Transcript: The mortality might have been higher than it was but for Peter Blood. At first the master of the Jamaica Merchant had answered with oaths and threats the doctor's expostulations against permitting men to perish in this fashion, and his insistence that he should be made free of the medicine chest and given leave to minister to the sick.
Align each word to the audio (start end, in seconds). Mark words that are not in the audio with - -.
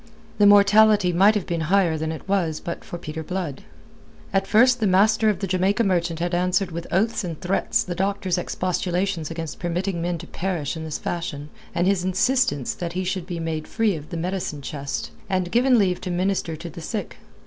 The 0.39 0.47
mortality 0.47 1.13
might 1.13 1.35
have 1.35 1.45
been 1.45 1.61
higher 1.69 1.95
than 1.95 2.11
it 2.11 2.27
was 2.27 2.59
but 2.59 2.83
for 2.83 2.97
Peter 2.97 3.21
Blood. 3.21 3.61
At 4.33 4.47
first 4.47 4.79
the 4.79 4.87
master 4.87 5.29
of 5.29 5.41
the 5.41 5.45
Jamaica 5.45 5.83
Merchant 5.83 6.17
had 6.17 6.33
answered 6.33 6.71
with 6.71 6.91
oaths 6.91 7.23
and 7.23 7.39
threats 7.39 7.83
the 7.83 7.93
doctor's 7.93 8.35
expostulations 8.39 9.29
against 9.29 9.59
permitting 9.59 10.01
men 10.01 10.17
to 10.17 10.25
perish 10.25 10.75
in 10.75 10.85
this 10.85 10.97
fashion, 10.97 11.49
and 11.75 11.85
his 11.85 12.03
insistence 12.03 12.73
that 12.73 12.93
he 12.93 13.03
should 13.03 13.27
be 13.27 13.39
made 13.39 13.67
free 13.67 13.95
of 13.95 14.09
the 14.09 14.17
medicine 14.17 14.63
chest 14.63 15.11
and 15.29 15.51
given 15.51 15.77
leave 15.77 16.01
to 16.01 16.09
minister 16.09 16.55
to 16.55 16.69
the 16.71 16.81
sick. 16.81 17.17